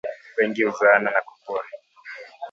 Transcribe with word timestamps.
wengi 0.37 0.63
huzaana 0.63 1.11
na 1.11 1.21
kukua 1.21 1.63